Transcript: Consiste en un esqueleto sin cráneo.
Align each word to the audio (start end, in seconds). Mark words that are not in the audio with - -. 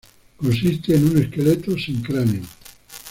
Consiste 0.37 0.95
en 0.95 1.09
un 1.11 1.17
esqueleto 1.19 1.77
sin 1.77 2.01
cráneo. 2.01 2.41